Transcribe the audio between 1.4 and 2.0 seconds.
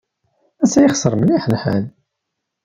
lḥal.